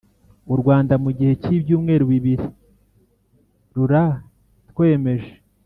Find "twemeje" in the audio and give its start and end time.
4.69-5.31